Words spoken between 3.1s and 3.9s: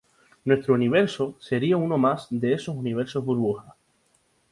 burbuja.